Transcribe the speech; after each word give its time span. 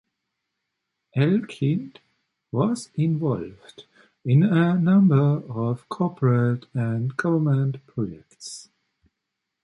Elkind 1.15 1.97
was 2.51 2.89
involved 2.95 3.83
in 4.25 4.41
a 4.41 4.73
number 4.75 5.43
of 5.47 5.87
corporate 5.89 6.65
and 6.73 7.15
government 7.15 7.85
projects. 7.85 8.67